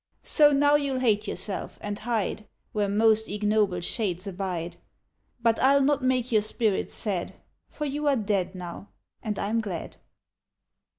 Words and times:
So 0.23 0.51
now 0.51 0.77
you'll 0.77 0.97
hate 1.01 1.27
yourself, 1.27 1.77
and 1.79 1.99
hide 1.99 2.47
Where 2.71 2.89
most 2.89 3.29
ignoble 3.29 3.81
shades 3.81 4.25
abide; 4.25 4.77
But 5.39 5.59
I'll 5.59 5.83
not 5.83 6.03
make 6.03 6.31
your 6.31 6.41
spirit 6.41 6.89
sad. 6.89 7.35
For 7.69 7.85
you 7.85 8.07
are 8.07 8.15
dead 8.15 8.55
now— 8.55 8.89
and 9.21 9.35
Pm 9.35 9.61
glad. 9.61 9.97